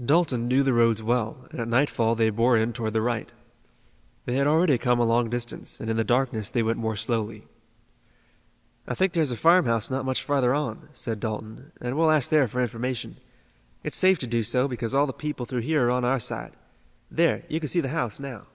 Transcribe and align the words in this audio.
Dalton 0.00 0.46
knew 0.46 0.62
the 0.62 0.72
roads 0.72 1.02
well, 1.02 1.48
and 1.50 1.58
at 1.58 1.66
nightfall 1.66 2.14
they 2.14 2.30
bore 2.30 2.56
in 2.56 2.72
toward 2.72 2.92
the 2.92 3.02
right. 3.02 3.32
They 4.26 4.34
had 4.36 4.46
already 4.46 4.78
come 4.78 5.00
a 5.00 5.04
long 5.04 5.28
distance, 5.28 5.80
and 5.80 5.90
in 5.90 5.96
the 5.96 6.04
darkness 6.04 6.52
they 6.52 6.62
went 6.62 6.78
more 6.78 6.94
slowly. 6.94 7.48
"I 8.86 8.94
think 8.94 9.12
there's 9.12 9.32
a 9.32 9.36
farmhouse 9.36 9.90
not 9.90 10.04
much 10.04 10.22
further 10.22 10.54
on," 10.54 10.88
said 10.92 11.18
Dalton, 11.18 11.72
"and 11.80 11.96
we'll 11.98 12.12
ask 12.12 12.30
there 12.30 12.46
for 12.46 12.60
information. 12.60 13.16
It's 13.82 13.96
safe 13.96 14.20
to 14.20 14.28
do 14.28 14.44
so 14.44 14.68
because 14.68 14.94
all 14.94 15.08
the 15.08 15.12
people 15.12 15.46
through 15.46 15.62
here 15.62 15.86
are 15.88 15.90
on 15.90 16.04
our 16.04 16.20
side. 16.20 16.54
There, 17.10 17.42
you 17.48 17.58
can 17.58 17.68
see 17.68 17.80
the 17.80 17.88
house 17.88 18.20
now." 18.20 18.46